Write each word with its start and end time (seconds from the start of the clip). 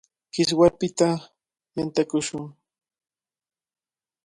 Kiswarpita 0.33 1.09
yantakushun. 1.75 2.45